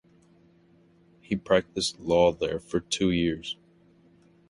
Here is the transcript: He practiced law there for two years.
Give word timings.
He 1.19 1.35
practiced 1.35 1.99
law 1.99 2.31
there 2.31 2.59
for 2.59 2.79
two 2.79 3.11
years. 3.11 3.55